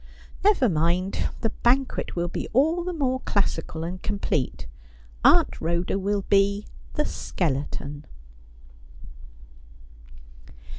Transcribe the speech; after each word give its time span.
Never 0.43 0.67
mind. 0.67 1.29
The 1.41 1.51
banquet 1.51 2.15
will 2.15 2.27
be 2.27 2.47
all 2.53 2.83
the 2.83 2.91
more 2.91 3.19
classical 3.19 3.83
and 3.83 4.01
complete. 4.01 4.65
Aunt 5.23 5.61
Rhoda 5.61 5.99
will 5.99 6.23
be 6.23 6.65
the 6.95 7.05
skeleton.' 7.05 8.05